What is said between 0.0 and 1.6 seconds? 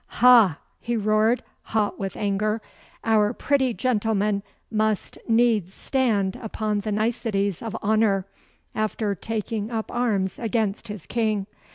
'Ha!' he roared,